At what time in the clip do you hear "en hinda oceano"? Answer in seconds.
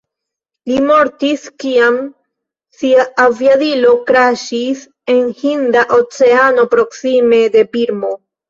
5.17-6.69